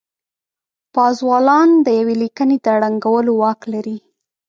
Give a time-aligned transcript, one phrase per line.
[0.93, 3.97] پازوالان د يوې ليکنې د ړنګولو واک لري.